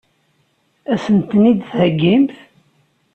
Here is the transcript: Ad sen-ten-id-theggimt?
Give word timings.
Ad 0.91 0.97
sen-ten-id-theggimt? 1.03 2.35